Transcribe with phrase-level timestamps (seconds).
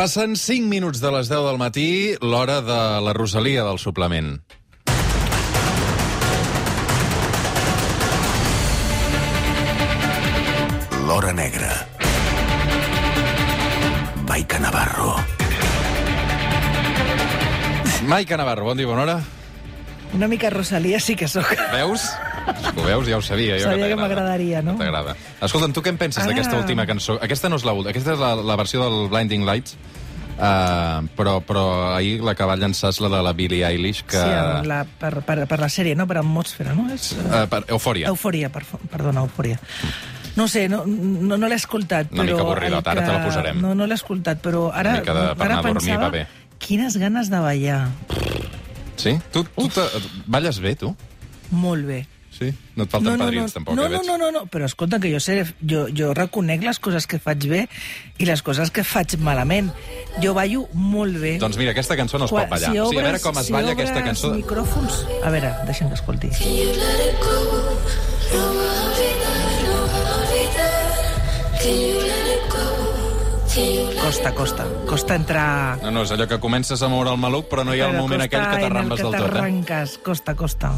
[0.00, 4.30] Passen 5 minuts de les 10 del matí, l'hora de la Rosalia del suplement.
[11.04, 11.68] L'Hora Negra.
[14.24, 15.12] Maica Navarro.
[18.08, 19.20] Maica Navarro, bon dia, bona hora.
[20.16, 21.52] Una mica Rosalia sí que sóc.
[21.76, 22.08] Veus?
[22.76, 23.06] Ho veus?
[23.08, 23.56] Ja ho sabia.
[23.60, 24.76] Jo Sabia que m'agradaria, no?
[24.78, 25.16] T'agrada.
[25.42, 27.18] Escolta'm, tu què en penses Ara- d'aquesta última cançó?
[27.22, 29.76] Aquesta no és la última, aquesta és la, la versió del Blinding Lights,
[30.38, 31.64] uh, però, però
[31.96, 34.20] ahir la que va llançar és la de la Billie Eilish, que...
[34.20, 36.06] Sí, la, per, per, per la sèrie, no?
[36.10, 36.88] Per Atmosfera, no?
[36.94, 38.08] És, uh, Uh, per, Eufòria.
[38.12, 39.58] Eufòria, per, perdona, Eufòria.
[40.36, 42.36] No sé, no, no, no l'he escoltat, Una però...
[42.36, 43.58] mica avorridot, el ara te la posarem.
[43.60, 46.26] No, no l'he escoltat, però ara, mica de- per ara dormir pensava va bé.
[46.62, 47.80] quines ganes de ballar.
[49.00, 49.16] Sí?
[49.32, 49.82] Tu, tu te,
[50.30, 50.94] balles bé, tu?
[51.50, 52.04] Molt bé.
[52.30, 52.52] Sí?
[52.78, 54.06] No et falten padrins, tampoc, no, eh, no, veig.
[54.06, 57.46] no, no, no, però escolta, que jo, sé, jo, jo reconec les coses que faig
[57.50, 57.64] bé
[58.18, 59.72] i les coses que faig malament.
[60.22, 61.36] Jo ballo molt bé.
[61.42, 62.70] Doncs mira, aquesta cançó no es Quan- pot ballar.
[62.70, 64.32] o sigui, a veure com es si balla obres aquesta cançó...
[64.34, 65.04] micròfons...
[65.24, 66.30] A veure, deixa'm que escolti.
[68.30, 68.70] No no
[74.00, 74.64] Costa, costa.
[74.86, 75.78] Costa entrar...
[75.82, 77.98] No, no, és allò que comences a moure el maluc, però no hi ha el
[77.98, 80.00] moment costa aquell que t'arrambes del tot, eh?
[80.06, 80.72] Costa, costa.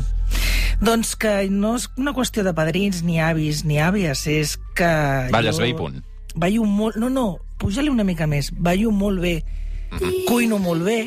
[0.83, 4.91] Doncs que no és una qüestió de padrins, ni avis, ni àvies, és que...
[5.31, 6.01] Balles jo bé i punt.
[6.35, 6.99] Ballo molt...
[6.99, 7.27] No, no,
[7.63, 8.51] puja-li una mica més.
[8.51, 9.37] Ballo molt bé.
[9.93, 10.25] Mhm.
[10.27, 10.99] Cuino molt bé.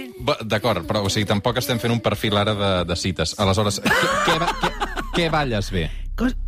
[0.45, 3.35] D'acord, però o sigui, tampoc estem fent un perfil ara de, de cites.
[3.41, 4.71] Aleshores, què, què, què,
[5.17, 5.89] què balles bé?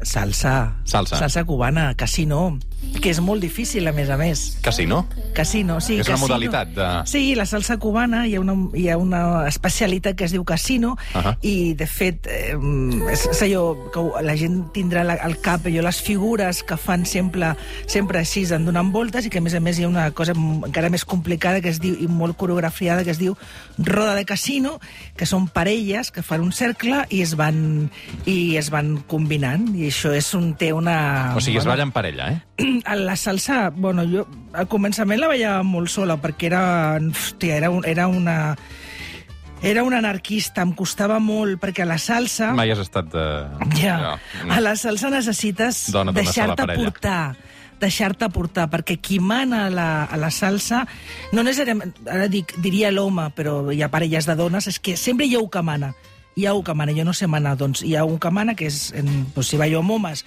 [0.02, 0.78] Salsa.
[0.88, 1.18] Salsa.
[1.20, 2.60] Salsa cubana, casino.
[3.02, 4.58] Que és molt difícil, a més a més.
[4.62, 5.08] Casino?
[5.34, 6.00] Casino, sí.
[6.00, 6.28] És una casino.
[6.28, 10.32] modalitat de- Sí, la salsa cubana, hi ha una, hi ha una especialitat que es
[10.32, 11.38] diu casino, Ahà.
[11.42, 12.56] i, de fet, eh,
[13.12, 17.06] és, és allò que la gent tindrà la, al cap, allò, les figures que fan
[17.06, 17.56] sempre,
[17.88, 20.34] sempre així, en donant voltes, i que, a més a més, hi ha una cosa
[20.34, 23.38] encara més complicada que es diu, i molt coreografiada, que es diu
[23.78, 24.80] roda de casino,
[25.16, 27.90] que són parelles que fan un cercle i es van,
[28.26, 31.34] i es van combinant, i això és un, té una...
[31.36, 32.42] O sigui, es bueno, balla en parella, eh?
[33.08, 36.62] la salsa, bueno, jo al començament la ballava molt sola perquè era,
[36.98, 38.58] hòstia, era, un, era una...
[39.58, 42.52] Era un anarquista, em costava molt, perquè a la salsa...
[42.54, 43.24] Mai has estat de...
[43.80, 43.96] Ja,
[44.46, 44.52] No.
[44.54, 47.22] a la salsa necessites deixar-te portar
[47.82, 50.84] deixar-te portar, perquè qui mana a la, a la salsa,
[51.34, 55.28] no necessàriament, ara dic, diria l'home, però hi ha parelles de dones, és que sempre
[55.28, 55.92] hi ha un que mana,
[56.38, 58.56] hi ha un que mana, jo no sé manar, doncs hi ha un que mana,
[58.58, 60.26] que és, en, doncs, si ballo amb homes,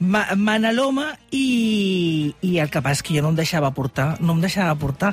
[0.00, 1.04] ma, mana l'home
[1.36, 5.12] i, i el que passa que jo no em deixava portar, no em deixava portar.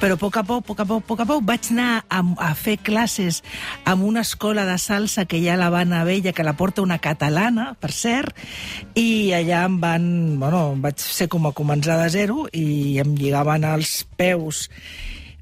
[0.00, 1.90] Però a poc a poc, a poc a poc, a poc a poc vaig anar
[2.08, 3.42] a, a fer classes
[3.88, 7.00] amb una escola de salsa que hi ha a l'Havana Vella, que la porta una
[7.02, 8.34] catalana, per cert,
[8.94, 10.08] i allà em van...
[10.38, 14.68] Bueno, vaig ser com a començar de zero i em lligaven els peus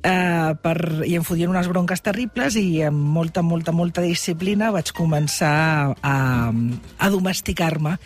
[0.03, 4.93] eh, per, i em fotien unes bronques terribles i amb molta, molta, molta disciplina vaig
[4.97, 6.17] començar a,
[6.53, 7.97] a domesticar-me.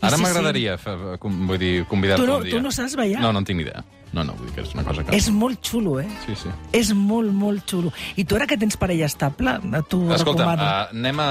[0.00, 0.78] Ara sí, m'agradaria,
[1.18, 2.56] com- vull dir, convidar-te Tu no- un dia.
[2.56, 3.20] tu no saps ballar?
[3.20, 3.84] No, no en tinc idea.
[4.12, 5.12] No, no, vull dir que és una cosa que...
[5.12, 6.06] Sí, és molt xulo, eh?
[6.24, 6.48] Sí, sí.
[6.72, 7.92] És molt, molt xulo.
[8.16, 9.58] I tu ara que tens parella estable,
[9.88, 10.62] t'ho Escolta, recomano.
[10.64, 11.28] uh, anem a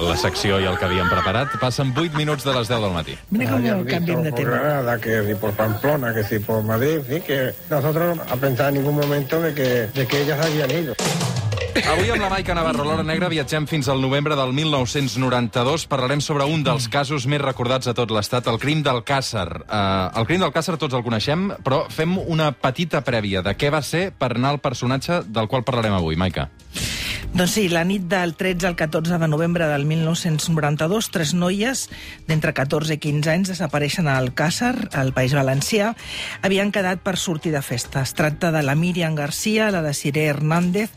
[0.00, 1.58] la secció i el que havíem preparat.
[1.60, 3.18] Passen 8 minuts de les 10 del matí.
[3.30, 4.56] Mira com Hayan canviem de tema.
[4.56, 8.36] Granada, que si por Pamplona, que si por Madrid, en fin, que nosotros no a
[8.36, 10.94] pensar en ningún momento de que, de que ellas habían ido.
[11.76, 15.84] Avui amb la Maica Navarro, l'Hora Negra, viatgem fins al novembre del 1992.
[15.90, 19.44] Parlarem sobre un dels casos més recordats a tot l'estat, el crim del Càcer.
[19.66, 23.68] Uh, el crim del Càcer tots el coneixem, però fem una petita prèvia de què
[23.74, 26.48] va ser per anar al personatge del qual parlarem avui, Maica.
[27.36, 31.82] Doncs sí, la nit del 13 al 14 de novembre del 1992, tres noies
[32.24, 35.90] d'entre 14 i 15 anys desapareixen al Càcer, al País Valencià.
[36.40, 38.00] Havien quedat per sortir de festa.
[38.08, 40.94] Es tracta de la Míriam Garcia, la de Siré Hernández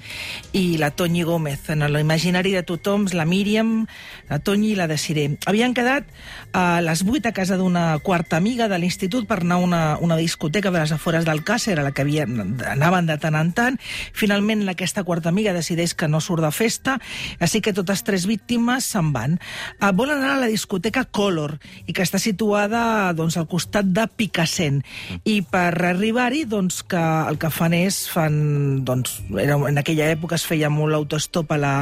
[0.56, 1.68] i la Toñi Gómez.
[1.76, 3.90] En l'imaginari de tothom, la Míriam,
[4.30, 5.28] la Toñi i la de Siré.
[5.44, 6.08] Havien quedat
[6.56, 10.16] a les 8 a casa d'una quarta amiga de l'institut per anar a una, una
[10.16, 13.84] discoteca de les afores del Càcer, a la que havien, anaven de tant en tant.
[14.16, 16.98] Finalment, aquesta quarta amiga decideix que no surt de festa,
[17.42, 19.38] així que totes tres víctimes se'n van.
[19.82, 21.58] Uh, volen anar a la discoteca Color,
[21.90, 24.82] i que està situada doncs, al costat de Picassent.
[25.26, 28.06] I per arribar-hi, doncs, que el que fan és...
[28.10, 28.40] Fan,
[28.86, 31.74] doncs, era, en aquella època es feia molt l'autostop a la,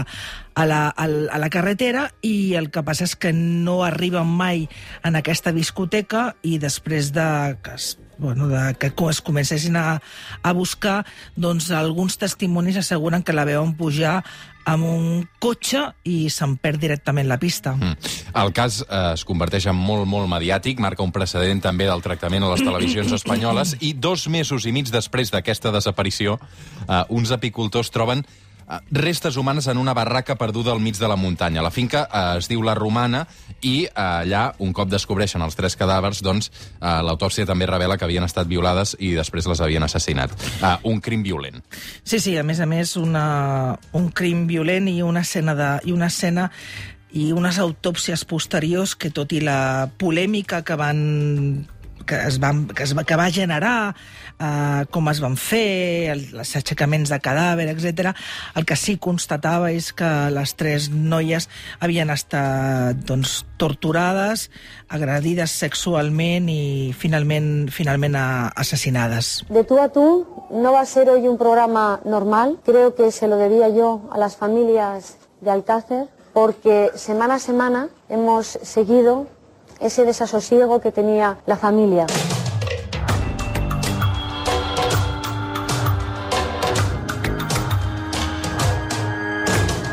[0.57, 4.65] a la, a, la- carretera i el que passa és que no arriben mai
[5.05, 7.29] en aquesta discoteca i després de
[7.61, 10.01] que es bueno, de que es comencessin a,
[10.41, 11.05] a buscar,
[11.35, 14.23] doncs alguns testimonis asseguren que la veuen pujar
[14.65, 17.75] amb un cotxe i se'n perd directament la pista.
[17.77, 17.93] Mm.
[18.41, 22.43] El cas eh, es converteix en molt, molt mediàtic, marca un precedent també del tractament
[22.43, 26.39] a les televisions espanyoles, i dos mesos i mig després d'aquesta desaparició,
[26.87, 28.25] eh, uns apicultors troben
[28.91, 31.61] restes humanes en una barraca perduda al mig de la muntanya.
[31.61, 33.25] La finca eh, es diu La Romana
[33.61, 38.05] i eh, allà, un cop descobreixen els tres cadàvers, doncs eh, l'autòpsia també revela que
[38.07, 40.35] havien estat violades i després les havien assassinat.
[40.61, 41.63] Eh, un crim violent.
[42.03, 45.95] Sí, sí, a més a més, una, un crim violent i una escena de, i
[45.95, 46.51] una escena
[47.17, 51.67] i unes autòpsies posteriors que, tot i la polèmica que van
[52.07, 53.93] que es, van, que, es va, que va generar,
[54.39, 58.13] eh, com es van fer, el, els aixecaments de cadàver, etc.
[58.55, 61.49] El que sí constatava és que les tres noies
[61.79, 64.47] havien estat doncs, torturades,
[64.93, 69.41] agredides sexualment i finalment, finalment assassinades.
[69.49, 70.07] De tú a tú
[70.51, 72.59] no va ser hoy un programa normal.
[72.65, 77.89] Creo que se lo debía yo a las familias de Alcácer porque semana a semana
[78.09, 79.27] hemos seguido
[79.79, 82.05] ese desasosiego que tenía la familia.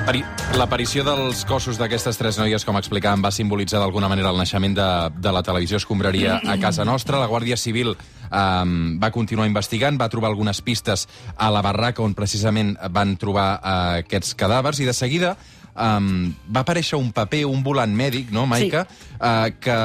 [0.05, 4.89] L'aparició dels cossos d'aquestes tres noies, com explicàvem, va simbolitzar d'alguna manera el naixement de,
[5.17, 7.19] de la televisió escombraria a casa nostra.
[7.19, 12.12] La Guàrdia Civil um, va continuar investigant, va trobar algunes pistes a la barraca on
[12.15, 13.75] precisament van trobar uh,
[14.05, 15.35] aquests cadàvers i de seguida
[15.75, 18.85] um, va aparèixer un paper, un volant mèdic, no, Maica?
[19.19, 19.77] Uh, que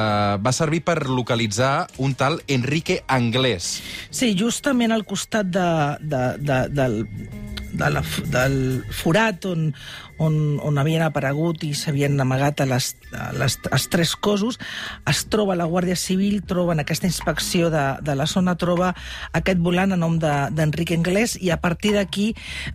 [0.44, 3.78] va servir per localitzar un tal Enrique Anglès.
[4.10, 5.70] Sí, justament al costat de,
[6.00, 7.00] de, de, del,
[7.72, 8.02] de la,
[8.32, 8.56] del
[8.90, 9.70] forat on,
[10.20, 10.34] on,
[10.66, 14.58] on havien aparegut i s'havien amagat a les, a les, els tres cossos,
[15.08, 18.92] es troba la Guàrdia Civil, troba en aquesta inspecció de, de la zona, troba
[19.36, 22.32] aquest volant a nom de- d'Enric Anglès i a partir d'aquí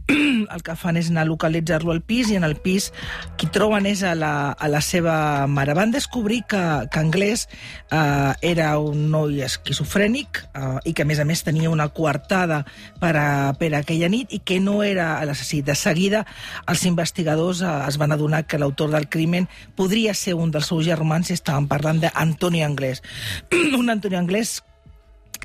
[0.55, 2.91] el que fan és anar a localitzar-lo al pis i en el pis
[3.37, 5.75] qui troben és a la, a la seva mare.
[5.77, 7.47] Van descobrir que, que Anglès
[7.91, 12.63] eh, era un noi esquizofrènic eh, i que a més a més tenia una coartada
[13.01, 13.27] per, a,
[13.59, 15.61] per aquella nit i que no era l'assassí.
[15.65, 16.25] De seguida
[16.71, 20.85] els investigadors eh, es van adonar que l'autor del crimen podria ser un dels seus
[20.85, 23.03] germans i estaven parlant d'Antoni Anglès.
[23.79, 24.61] un Antoni Anglès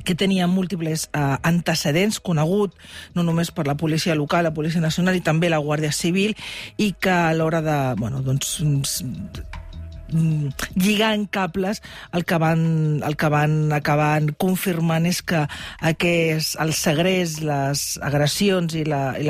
[0.04, 2.76] que tenia múltiples eh, antecedents conegut
[3.14, 6.37] no només per la policia local, la policia nacional i també la Guàrdia Civil
[6.78, 8.56] i que a l'hora de, bueno, doncs,
[10.74, 15.46] lligant cables el que van, el que van acabar confirmant és que
[15.80, 19.26] aquests, el segrest, les agressions i la- i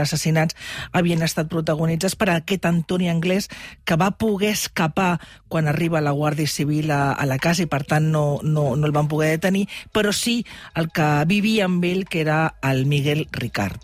[0.93, 3.49] havien estat protagonitzats per aquest Antoni Anglès
[3.85, 7.85] que va poder escapar quan arriba la Guàrdia Civil a, a la casa i per
[7.85, 10.45] tant no, no, no el van poder detenir, però sí
[10.75, 13.81] el que vivia amb ell que era el Miguel Ricard.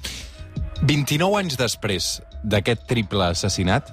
[0.83, 3.89] 29 anys després d'aquest triple assassinat,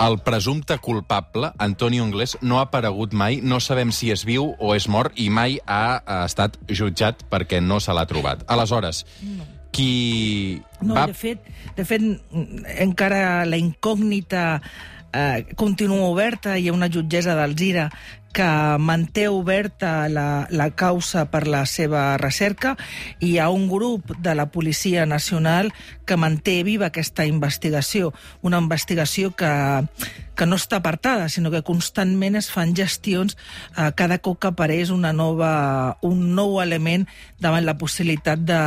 [0.00, 4.74] el presumpte culpable, Antonio Anglès, no ha aparegut mai, no sabem si és viu o
[4.74, 8.44] és mort i mai ha, ha estat jutjat perquè no se l'ha trobat.
[8.48, 9.04] Aleshores,
[9.70, 11.06] qui No, va...
[11.06, 11.44] de fet,
[11.76, 12.06] de fet,
[12.80, 14.44] encara la incògnita
[15.12, 16.56] eh, continua oberta.
[16.56, 17.90] Hi ha una jutgessa d'Alzira
[18.32, 22.76] que manté oberta la, la causa per la seva recerca
[23.18, 25.72] i hi ha un grup de la Policia Nacional
[26.06, 28.12] que manté viva aquesta investigació,
[28.42, 29.50] una investigació que,
[30.38, 33.36] que no està apartada, sinó que constantment es fan gestions
[33.76, 37.06] eh, cada cop que apareix una nova, un nou element
[37.42, 38.60] davant la possibilitat de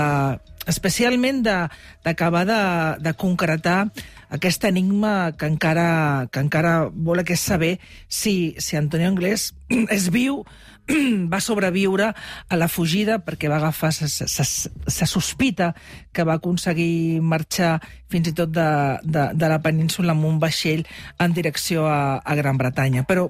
[0.68, 3.80] especialment d'acabar de, de, de concretar
[4.34, 9.52] aquest enigma que encara, que encara vol que saber si, si Antonio Anglès
[9.94, 10.42] és viu,
[11.32, 12.10] va sobreviure
[12.50, 15.74] a la fugida perquè va agafar, se, se, se, sospita
[16.12, 17.78] que va aconseguir marxar
[18.12, 18.70] fins i tot de,
[19.04, 20.84] de, de la península amb un vaixell
[21.20, 23.06] en direcció a, a Gran Bretanya.
[23.08, 23.30] Però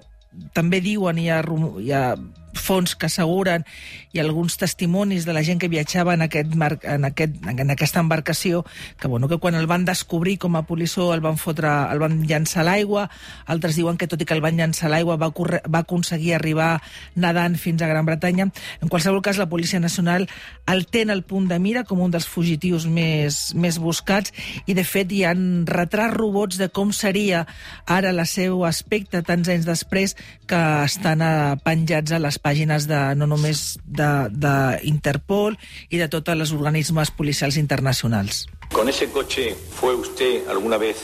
[0.53, 1.43] també diuen, hi ha,
[1.79, 2.05] hi ha
[2.53, 3.65] fons que asseguren
[4.13, 8.01] i alguns testimonis de la gent que viatjava en, aquest mar, en, aquest, en aquesta
[8.03, 8.63] embarcació
[8.99, 12.21] que, bueno, que quan el van descobrir com a polissó el van, fotre, el van
[12.29, 13.07] llançar a l'aigua,
[13.45, 16.77] altres diuen que tot i que el van llançar a l'aigua va, va aconseguir arribar
[17.15, 18.49] nedant fins a Gran Bretanya.
[18.81, 20.27] En qualsevol cas, la Policia Nacional
[20.69, 24.33] el té en el punt de mira com un dels fugitius més, més buscats
[24.65, 27.45] i, de fet, hi han retrats robots de com seria
[27.89, 30.15] ara el seu aspecte tants anys després
[30.47, 31.23] que estan
[31.63, 35.57] penjats a les pàgines de, no només d'Interpol
[35.89, 38.45] i de tots els organismes policials internacionals.
[38.73, 40.97] ¿Con ese coche fue usted alguna vez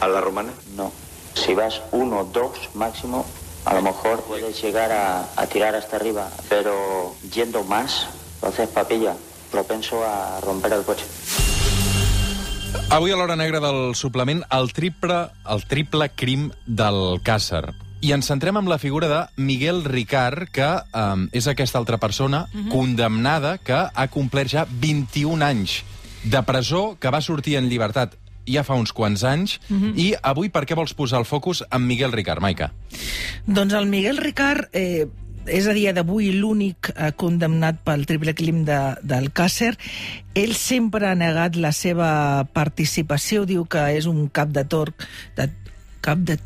[0.00, 0.52] ¿A la romana?
[0.76, 0.92] No.
[1.34, 3.26] Si vas uno, dos máximo,
[3.64, 8.06] a lo mejor puedes llegar a, a tirar hasta arriba, pero yendo más,
[8.42, 9.16] lo haces papilla,
[9.50, 11.04] propenso a romper el coche.
[12.90, 17.72] Avui a l'hora negra del suplement, el triple, el triple crim del Càcer.
[18.04, 22.42] I ens centrem en la figura de Miguel Ricard, que um, és aquesta altra persona
[22.52, 22.68] uh -huh.
[22.68, 25.84] condemnada que ha complert ja 21 anys
[26.22, 29.58] de presó, que va sortir en llibertat ja fa uns quants anys.
[29.70, 29.92] Uh -huh.
[29.96, 32.72] I avui per què vols posar el focus en Miguel Ricard, Maica?
[33.46, 35.06] Doncs el Miguel Ricard eh,
[35.46, 39.78] és a dia d'avui l'únic eh, condemnat pel triple crim de, del Càcer.
[40.34, 44.94] Ell sempre ha negat la seva participació, diu que és un cap de torc,
[45.36, 45.50] de,
[46.00, 46.38] cap de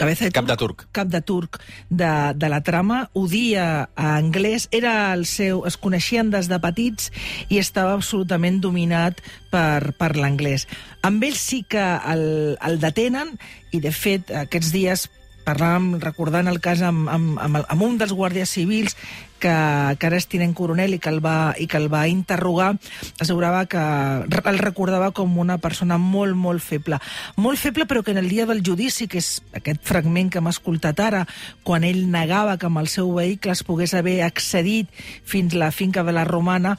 [0.00, 0.86] cabeza de Cap de turc.
[0.96, 6.32] cap de turc de, de la trama, odia a anglès, era el seu, es coneixien
[6.32, 7.10] des de petits
[7.48, 9.20] i estava absolutament dominat
[9.52, 10.66] per, per l'anglès.
[11.06, 12.26] Amb ell sí que el,
[12.56, 13.36] el detenen
[13.70, 15.08] i, de fet, aquests dies
[15.44, 18.96] parlàvem, recordant el cas amb, amb, amb, amb un dels guàrdies civils
[19.40, 19.54] que,
[19.98, 22.74] que ara és tinent coronel i que el va, i que el va interrogar,
[23.18, 27.00] assegurava que el recordava com una persona molt, molt feble.
[27.40, 30.50] Molt feble, però que en el dia del judici, que és aquest fragment que hem
[30.50, 31.24] escoltat ara,
[31.64, 34.90] quan ell negava que amb el seu vehicle es pogués haver accedit
[35.24, 36.76] fins la finca de la Romana,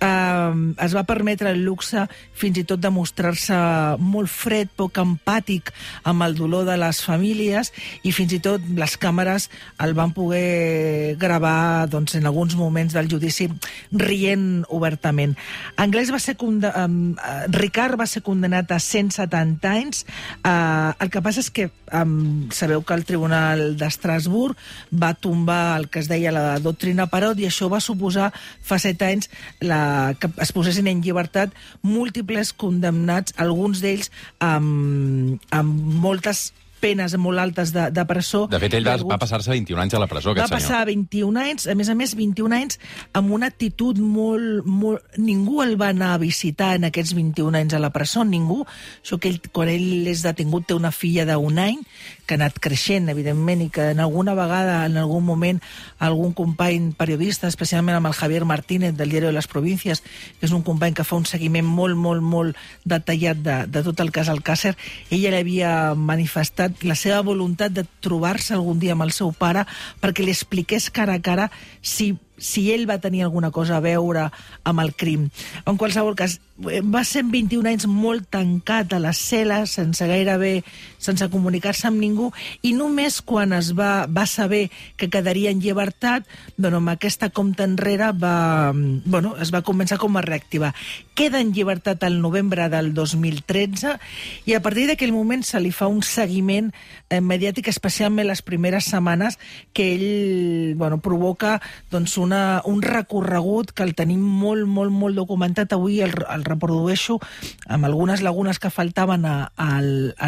[0.00, 3.56] eh, es va permetre el luxe fins i tot de mostrar-se
[4.02, 5.72] molt fred, poc empàtic
[6.08, 9.48] amb el dolor de les famílies i fins i tot les càmeres
[9.82, 13.48] el van poder gravar doncs, en alguns moments del judici
[13.92, 15.36] rient obertament.
[15.80, 17.14] Anglès va ser um,
[17.54, 20.04] Ricard va ser condenat a 170 anys.
[20.42, 24.58] Uh, el que passa és que um, sabeu que el Tribunal d'Estrasburg
[24.92, 28.30] va tombar el que es deia la doctrina Parot i això va suposar
[28.62, 29.30] fa set anys
[29.60, 34.10] la, que es posessin en llibertat múltiples condemnats, alguns d'ells
[34.42, 36.50] amb, amb moltes
[36.82, 38.44] penes molt altes de, de presó.
[38.50, 40.66] De fet, ell va, va passar-se 21 anys a la presó, va aquest senyor.
[40.66, 42.80] passar 21 anys, a més a més 21 anys
[43.18, 45.18] amb una actitud molt, molt...
[45.22, 48.62] Ningú el va anar a visitar en aquests 21 anys a la presó, ningú.
[49.02, 51.80] Això que ell, quan ell és detingut té una filla d'un any
[52.26, 55.60] que ha anat creixent, evidentment, i que en alguna vegada, en algun moment,
[55.98, 60.02] algun company periodista, especialment amb el Javier Martínez del Diario de les Províncies,
[60.38, 64.00] que és un company que fa un seguiment molt, molt, molt detallat de, de tot
[64.00, 64.74] el cas Alcácer,
[65.10, 69.66] ella l'havia manifestat la seva voluntat de trobar-se algun dia amb el seu pare
[70.00, 71.50] perquè li expliqués cara a cara
[71.80, 74.28] si, si ell va tenir alguna cosa a veure
[74.64, 75.28] amb el crim.
[75.66, 80.62] En qualsevol cas, eh, va ser 21 anys molt tancat a les cel·les, sense gairebé,
[80.98, 82.30] sense comunicar-se amb ningú,
[82.62, 87.64] i només quan es va, va saber que quedaria en llibertat, bueno, amb aquesta compta
[87.68, 90.72] enrere va, bueno, es va començar com a reactivar.
[91.14, 93.98] Queda en llibertat el novembre del 2013
[94.46, 96.72] i a partir d'aquell moment se li fa un seguiment
[97.10, 99.38] eh, mediàtic, especialment les primeres setmanes,
[99.72, 101.58] que ell bueno, provoca
[101.90, 105.74] doncs, una, un recorregut que el tenim molt, molt, molt documentat.
[105.76, 107.18] Avui el, el reprodueixo
[107.66, 109.80] amb algunes lagunes que faltaven a, a,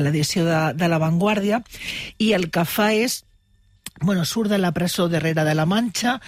[0.05, 1.63] l'edició de, de La Vanguardia
[2.19, 3.23] i el que fa és
[4.01, 6.19] bueno, surt de la presó darrere de la Manxa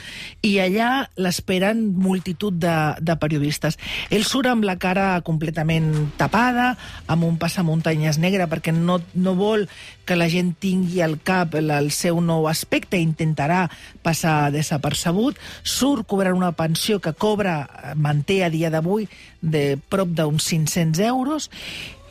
[0.40, 3.76] i allà l'esperen multitud de, de periodistes.
[4.10, 6.76] Ell surt amb la cara completament tapada,
[7.10, 9.66] amb un passamuntanyes negre, perquè no, no vol
[10.06, 13.66] que la gent tingui al cap el, el seu nou aspecte, intentarà
[14.06, 15.40] passar desapercebut.
[15.66, 19.10] Surt cobrant una pensió que cobra, eh, manté a dia d'avui,
[19.42, 21.50] de prop d'uns 500 euros,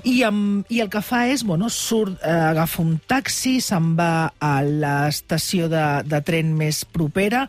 [0.05, 4.29] i, amb, I el que fa és, bueno, surt, eh, agafa un taxi, se'n va
[4.37, 7.47] a l'estació de, de tren més propera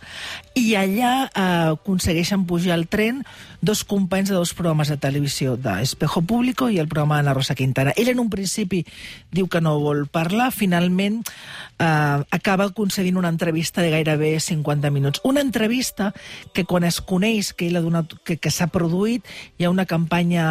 [0.57, 1.45] i allà eh,
[1.75, 3.21] aconsegueixen pujar al tren
[3.67, 7.57] dos companys de dos programes de televisió, de Espejo Público i el programa la Rosa
[7.59, 7.93] Quintana.
[7.99, 8.85] Ell en un principi
[9.35, 11.19] diu que no vol parlar, finalment
[11.83, 11.85] eh,
[12.31, 15.21] acaba aconseguint una entrevista de gairebé 50 minuts.
[15.25, 16.13] Una entrevista
[16.55, 19.27] que quan es coneix que ell ha donat, que, que s'ha produït,
[19.59, 20.47] hi ha una campanya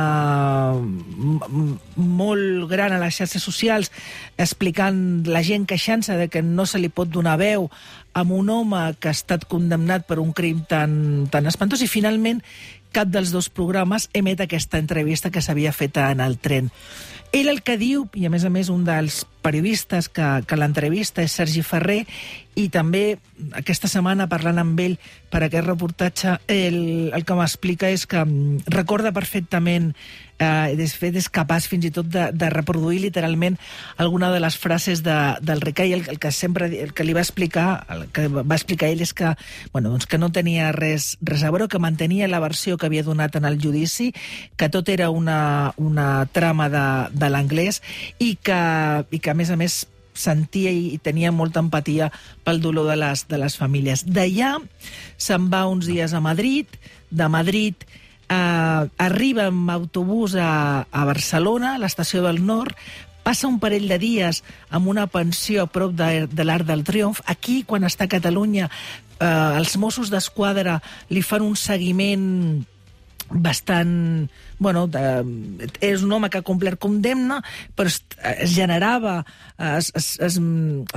[0.75, 3.91] m- m- molt gran a les xarxes socials
[4.37, 7.69] explicant la gent queixant-se de que no se li pot donar veu
[8.15, 12.43] amb un home que ha estat condemnat per un crim tan, tan espantós i finalment
[12.95, 16.69] cap dels dos programes emet aquesta entrevista que s'havia fet en el tren.
[17.35, 21.21] Ell el que diu, i a més a més un dels periodistes que, que l'entrevista
[21.25, 22.01] és Sergi Ferrer
[22.55, 23.17] i també
[23.59, 24.95] aquesta setmana parlant amb ell
[25.31, 26.77] per aquest reportatge el,
[27.13, 29.91] el que m'explica és que mm, recorda perfectament
[30.39, 33.57] eh, de fet és capaç fins i tot de, de reproduir literalment
[34.01, 37.15] alguna de les frases de, del Ricard i el, el que sempre el que li
[37.15, 39.33] va explicar el que va explicar ell és que,
[39.73, 43.03] bueno, doncs que no tenia res, res a veure, que mantenia la versió que havia
[43.03, 44.11] donat en el judici,
[44.55, 47.81] que tot era una, una trama de, de l'anglès
[48.19, 48.61] i que,
[49.11, 49.83] i que a més a més
[50.15, 52.07] sentia i tenia molta empatia
[52.47, 54.05] pel dolor de les, de les famílies.
[54.07, 54.55] D'allà
[55.19, 56.71] se'n va uns dies a Madrid,
[57.11, 62.79] de Madrid eh, arriba amb autobús a, a Barcelona, a l'estació del Nord,
[63.25, 67.23] passa un parell de dies amb una pensió a prop de, de l'Arc del Triomf.
[67.25, 68.69] Aquí, quan està a Catalunya,
[69.19, 69.27] eh,
[69.57, 72.63] els Mossos d'Esquadra li fan un seguiment
[73.29, 74.29] bastant...
[74.59, 75.03] Bueno, de,
[75.83, 77.41] és un home que ha complert condemna,
[77.75, 79.23] però es, es generava,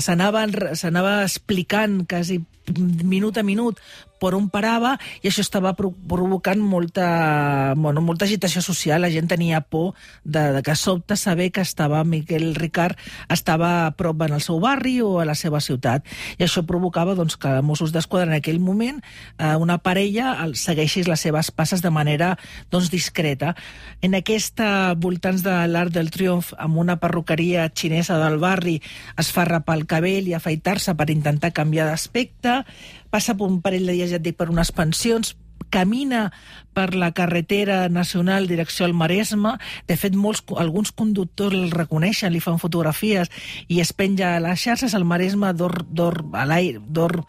[0.03, 2.41] s'anava explicant quasi
[2.77, 3.81] minut a minut
[4.21, 9.03] per on parava i això estava pro provocant molta, bueno, molta agitació social.
[9.03, 9.95] La gent tenia por
[10.25, 12.99] de, de que sobte saber que estava Miquel Ricard
[13.33, 16.07] estava a prop en el seu barri o a la seva ciutat.
[16.39, 19.01] I això provocava doncs, que Mossos d'Esquadra en aquell moment
[19.39, 22.35] eh, una parella segueixis les seves passes de manera
[22.71, 23.55] doncs, discreta.
[24.03, 28.79] En aquesta voltants de l'Arc del Triomf, amb una perruqueria xinesa del barri,
[29.19, 32.63] es fa rapar el cabell i afaitar-se per intentar canviar d'aspecte,
[33.11, 35.35] passa per un parell de dies, ja et dic, per unes pensions,
[35.71, 36.33] camina
[36.73, 39.57] per la carretera nacional direcció al Maresme.
[39.89, 43.31] De fet, molts, alguns conductors el reconeixen, li fan fotografies
[43.69, 44.95] i es penja a les xarxes.
[44.95, 47.25] El Maresme dor, dor a l'aire, dor uh,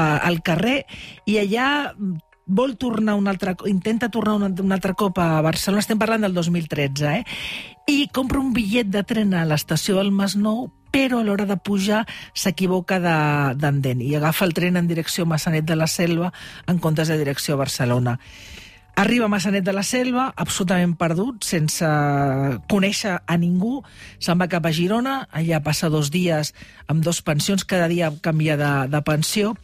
[0.00, 0.82] al carrer
[1.26, 1.68] i allà
[2.46, 6.34] vol tornar un altre, intenta tornar un, un altre cop a Barcelona, estem parlant del
[6.36, 7.24] 2013, eh?
[7.88, 12.04] i compra un bitllet de tren a l'estació del Masnou però a l'hora de pujar
[12.38, 16.30] s'equivoca d'andent de, i agafa el tren en direcció Massanet de la Selva
[16.70, 18.20] en comptes de direcció Barcelona.
[18.94, 21.88] Arriba a Massanet de la Selva, absolutament perdut, sense
[22.70, 23.80] conèixer a ningú,
[24.22, 26.52] se'n va cap a Girona, allà passa dos dies
[26.86, 29.56] amb dos pensions, cada dia canvia de, de pensió,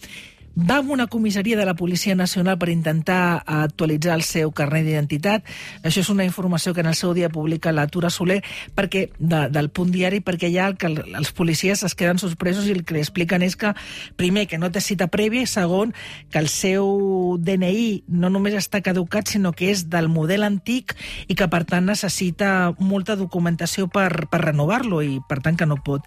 [0.56, 5.44] va a una comissaria de la Policia Nacional per intentar actualitzar el seu carnet d'identitat.
[5.84, 8.40] Això és una informació que en el seu dia publica la Tura Soler
[8.74, 12.74] perquè, de, del punt diari perquè ja el que els policies es queden sorpresos i
[12.74, 13.72] el que li expliquen és que,
[14.16, 15.94] primer, que no té cita prèvia i segon,
[16.30, 20.96] que el seu DNI no només està caducat, sinó que és del model antic
[21.28, 25.78] i que, per tant, necessita molta documentació per, per renovar-lo i, per tant, que no
[25.84, 26.06] pot.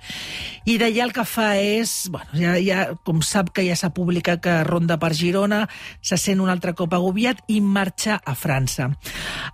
[0.65, 4.32] I d'allà el que fa és, bueno, ja, ja com sap que ja s'ha publicat
[4.41, 5.63] que ronda per Girona,
[6.01, 8.89] se sent un altre cop agobiat i marxa a França.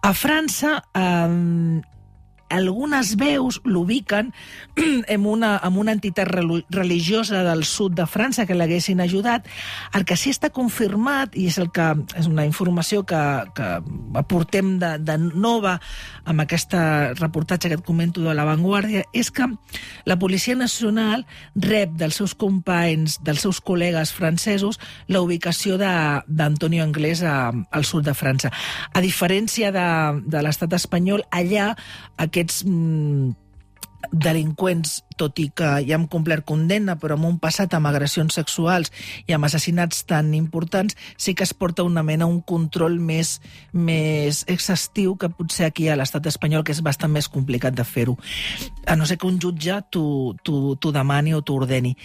[0.02, 1.82] A França eh,
[2.50, 4.34] algunes veus l'ubiquen
[5.08, 9.48] en una, en una entitat religiosa del sud de França que l'haguessin ajudat.
[9.94, 13.22] El que sí està confirmat, i és el que és una informació que,
[13.56, 13.70] que
[14.20, 15.78] aportem de, de nova
[16.30, 16.76] amb aquest
[17.20, 19.48] reportatge que et comento de La Vanguardia, és que
[20.06, 27.24] la Policia Nacional rep dels seus companys, dels seus col·legues francesos, la ubicació d'Antonio Anglès
[27.24, 28.52] a, al sud de França.
[28.94, 29.88] A diferència de,
[30.26, 31.72] de l'estat espanyol, allà
[32.40, 33.36] aquests mm,
[34.16, 38.94] delinqüents, tot i que ja hem complert condemna, però amb un passat amb agressions sexuals
[39.28, 43.38] i amb assassinats tan importants, sí que es porta una mena un control més,
[43.74, 48.16] més exhaustiu que potser aquí a l'estat espanyol, que és bastant més complicat de fer-ho.
[48.88, 51.98] A no ser que un jutge t'ho demani o t'ho ordeni.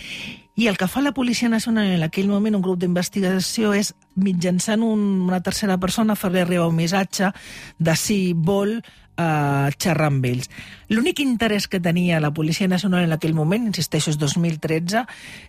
[0.55, 4.85] I el que fa la Policia Nacional en aquell moment, un grup d'investigació, és mitjançant
[4.87, 7.33] un, una tercera persona fer-li arribar un missatge
[7.83, 10.47] de si vol eh, xerrar amb ells.
[10.95, 15.03] L'únic interès que tenia la Policia Nacional en aquell moment, insisteixo, és 2013,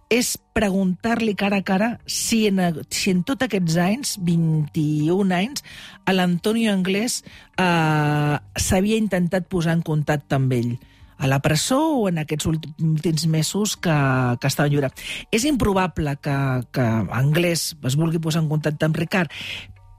[0.10, 5.62] és preguntar-li cara a cara si en, si en tots aquests anys, 21 anys,
[6.10, 7.22] l'Antonio Anglès
[7.62, 10.76] eh, s'havia intentat posar en contacte amb ell
[11.18, 13.96] a la presó o en aquests últims mesos que,
[14.42, 14.92] que estava lliure.
[15.32, 16.36] És improbable que,
[16.76, 19.32] que Anglès es vulgui posar en contacte amb Ricard,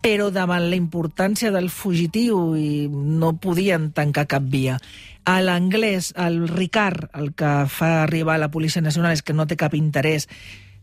[0.05, 4.77] però davant la importància del fugitiu i no podien tancar cap via.
[5.27, 9.49] A l'anglès, el Ricard, el que fa arribar a la Policia Nacional és que no
[9.51, 10.29] té cap interès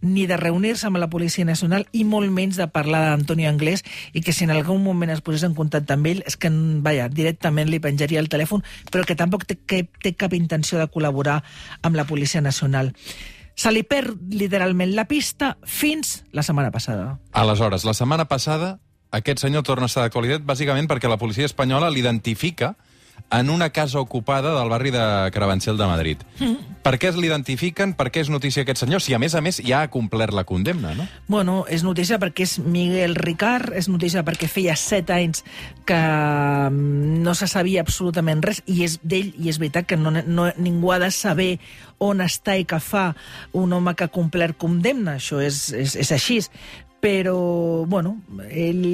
[0.03, 3.81] ni de reunir-se amb la Policia Nacional i molt menys de parlar d'Antonio Anglès
[4.13, 6.51] i que si en algun moment es posés en contacte amb ell és que,
[6.83, 10.89] vaja, directament li penjaria el telèfon, però que tampoc té, que, té cap intenció de
[10.91, 11.39] col·laborar
[11.81, 12.93] amb la Policia Nacional.
[13.55, 17.19] Se li perd literalment la pista fins la setmana passada.
[17.31, 18.77] Aleshores, la setmana passada
[19.13, 22.73] aquest senyor torna a estar d'actualitat bàsicament perquè la policia espanyola l'identifica
[23.33, 26.17] en una casa ocupada del barri de Carabanchel de Madrid.
[26.83, 27.93] Per què es l'identifiquen?
[27.95, 28.99] Per què és notícia aquest senyor?
[28.99, 31.05] Si, a més a més, ja ha complert la condemna, no?
[31.31, 35.45] Bueno, és notícia perquè és Miguel Ricard, és notícia perquè feia set anys
[35.87, 40.11] que mm, no se sabia absolutament res, i és d'ell, i és veritat que no,
[40.11, 41.53] no, ningú ha de saber
[42.03, 43.05] on està i què fa
[43.55, 46.41] un home que ha complert condemna, això és, és, és així.
[47.03, 48.85] Però, bueno, ell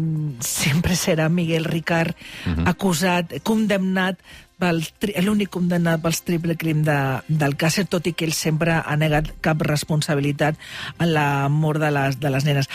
[0.40, 2.16] sempre serà Miguel Ricard,
[2.64, 8.26] acusat, condemnat pel tri- l'únic condemnat pels triple crim de, del Càcer, tot i que
[8.26, 10.58] ell sempre ha negat cap responsabilitat
[10.98, 12.70] en la mort de les, de les nenes.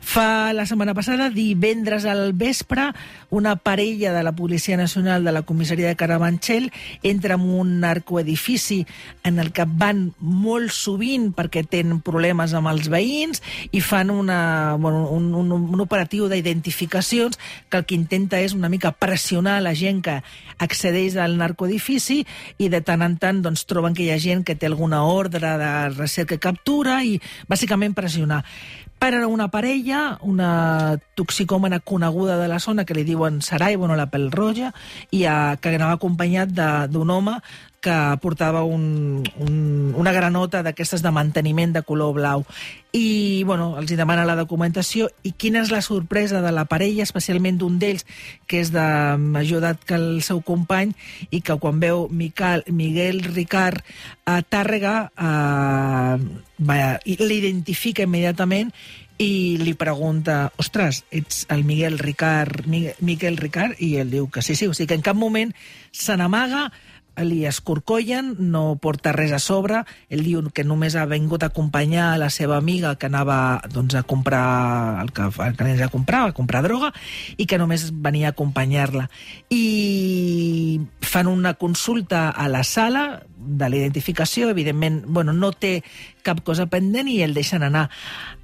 [0.00, 2.88] Fa la setmana passada, divendres al vespre,
[3.28, 8.86] una parella de la Policia Nacional de la comissaria de Carabanchel entra en un narcoedifici
[9.22, 14.76] en el que van molt sovint perquè tenen problemes amb els veïns i fan una,
[14.80, 17.36] bueno, un, un, un operatiu d'identificacions
[17.68, 20.22] que el que intenta és una mica pressionar la gent que
[20.58, 22.22] accedeix al narcoedifici
[22.58, 25.56] i de tant en tant doncs, troben que hi ha gent que té alguna ordre
[25.60, 28.42] de recerca i captura i bàsicament pressionar.
[28.98, 34.08] Para una parella, una toxicòmana coneguda de la zona que li diuen Sarai, bueno, la
[34.10, 34.72] pèl roja,
[35.14, 36.50] i a, que anava acompanyat
[36.90, 37.36] d'un home
[37.78, 42.42] que portava un, un, una granota d'aquestes de manteniment de color blau.
[42.90, 45.12] I, bueno, els hi demana la documentació.
[45.22, 48.02] I quina és la sorpresa de la parella, especialment d'un d'ells,
[48.50, 48.88] que és de
[49.22, 50.96] major edat que el seu company,
[51.30, 53.86] i que quan veu Miquel, Miguel Ricard
[54.26, 58.72] a Tàrrega, eh, l'identifica immediatament
[59.18, 63.74] i li pregunta, ostres, ets el Miguel Ricard, Miguel, Miquel Ricard?
[63.82, 65.50] I ell diu que sí, sí, o sigui que en cap moment
[65.90, 66.68] se n'amaga,
[67.24, 72.12] li escorcollen, no porta res a sobre, ell diu que només ha vingut a acompanyar
[72.12, 75.90] a la seva amiga que anava doncs, a comprar el que, el que anés a
[75.90, 76.92] comprar, a comprar droga,
[77.36, 79.08] i que només venia a acompanyar-la.
[79.50, 85.82] I fan una consulta a la sala de la identificació, evidentment, bueno, no té
[86.26, 87.86] cap cosa pendent i el deixen anar.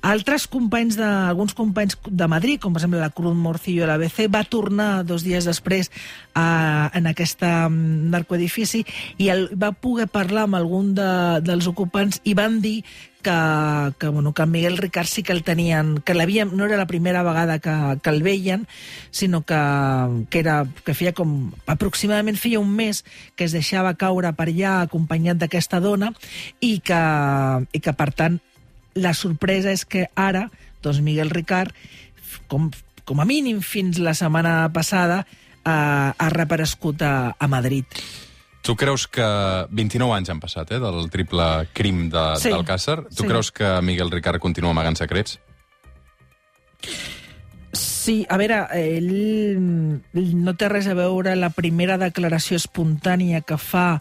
[0.04, 4.26] Altres companys, de, alguns companys de Madrid, com per exemple la Cruz Morcillo de l'ABC,
[4.32, 5.90] va tornar dos dies després
[6.34, 8.84] a, en aquest narcoedifici
[9.18, 11.10] i el, va poder parlar amb algun de,
[11.44, 12.80] dels ocupants i van dir
[13.24, 17.22] que, que, bueno, que Miguel Ricard sí que el tenien, que no era la primera
[17.22, 18.68] vegada que, que el veien,
[19.10, 19.56] sinó que,
[20.30, 23.02] que, era, que feia com, aproximadament feia un mes
[23.34, 26.12] que es deixava caure per allà acompanyat d'aquesta dona
[26.60, 27.02] i que,
[27.72, 28.38] i que, per tant,
[28.94, 30.50] la sorpresa és que ara,
[30.84, 31.74] doncs Miguel Ricard,
[32.46, 32.70] com,
[33.08, 35.24] com a mínim fins la setmana passada,
[35.64, 37.88] eh, ha reaparegut a, a Madrid.
[38.64, 39.24] Tu creus que
[39.76, 43.02] 29 anys han passat, eh, del triple crim de, Sí, del Càcer?
[43.10, 43.28] Tu sí.
[43.28, 45.36] creus que Miguel Ricard continua amagant secrets?
[47.74, 49.60] Sí, a veure, ell
[50.40, 53.98] no té res a veure la primera declaració espontània que fa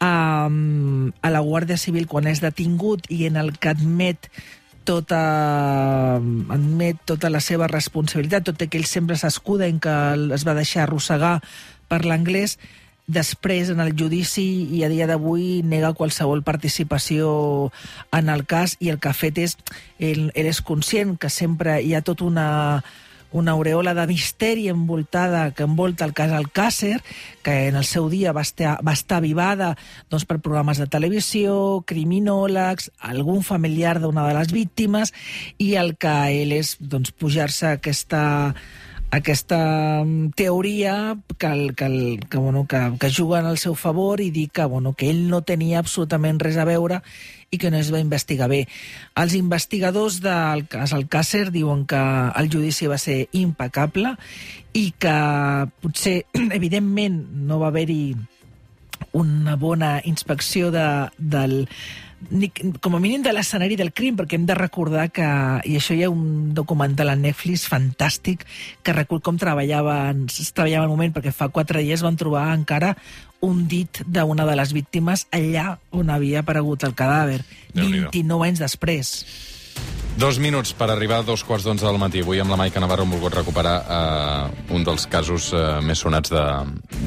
[0.00, 0.12] a,
[0.48, 4.30] a la Guàrdia Civil quan és detingut i en el que admet
[4.88, 5.22] tota,
[6.16, 9.96] admet tota la seva responsabilitat, tot i que ell sempre s'escuda en que
[10.32, 11.38] es va deixar arrossegar
[11.92, 12.56] per l'anglès,
[13.08, 17.72] després en el judici i a dia d'avui nega qualsevol participació
[18.12, 19.56] en el cas i el que ha fet és,
[19.98, 22.48] ell, ell és conscient que sempre hi ha tot una
[23.30, 27.02] una aureola de misteri envoltada que envolta el cas Alcàsser,
[27.44, 29.74] que en el seu dia va estar, va estar avivada
[30.08, 35.12] doncs, per programes de televisió, criminòlegs, algun familiar d'una de les víctimes,
[35.58, 38.54] i el que ell és doncs, pujar-se aquesta
[39.10, 43.74] aquesta mm, teoria que, el, que, el, que, bueno, que, que juga en el seu
[43.74, 47.00] favor i dir que, bueno, que ell no tenia absolutament res a veure
[47.50, 48.66] i que no es va investigar bé.
[49.16, 52.00] Els investigadors del cas Alcàsser diuen que
[52.36, 54.16] el judici va ser impecable
[54.76, 55.16] i que
[55.80, 56.18] potser,
[56.60, 58.16] evidentment, no va haver-hi
[59.16, 61.62] una bona inspecció de, del,
[62.30, 62.50] ni,
[62.82, 65.26] com a mínim de l'escenari del crim, perquè hem de recordar que,
[65.68, 68.44] i això hi ha un documental a Netflix fantàstic
[68.82, 72.94] que recull com treballaven, es treballava al moment, perquè fa quatre dies van trobar encara
[73.44, 78.10] un dit d'una de les víctimes allà on havia aparegut el cadàver, Déu-n'hi-do.
[78.10, 79.14] 29 anys després.
[80.18, 82.24] Dos minuts per arribar a dos quarts d'onze del matí.
[82.24, 86.32] Avui amb la Maica Navarro hem volgut recuperar uh, un dels casos uh, més sonats
[86.34, 86.42] de,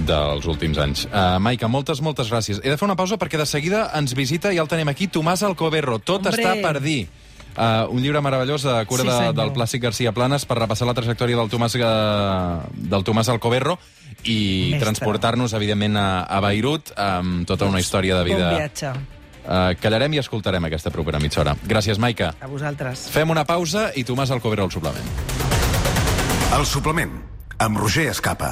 [0.08, 1.04] dels últims anys.
[1.10, 2.62] Uh, Maica, moltes, moltes gràcies.
[2.64, 5.10] He de fer una pausa perquè de seguida ens visita, i ja el tenim aquí,
[5.12, 6.00] Tomàs Alcoberro.
[6.00, 6.40] Tot Hombre.
[6.40, 7.10] està per dir.
[7.52, 10.96] Uh, un llibre meravellós a cura Sí, de, del Plàstic García Planes per repassar la
[10.96, 13.76] trajectòria del Tomàs, uh, del Tomàs Alcoberro
[14.24, 18.54] i transportar-nos, evidentment, a, a Beirut amb tota una història de Bon vida.
[18.56, 19.20] viatge.
[19.42, 21.56] Uh, callarem i escoltarem aquesta propera mitja hora.
[21.68, 22.34] Gràcies, Maica.
[22.42, 23.10] A vosaltres.
[23.14, 25.14] Fem una pausa i Tomàs Alcoberro al suplement.
[26.58, 27.12] El suplement,
[27.62, 28.50] amb Roger Escapa.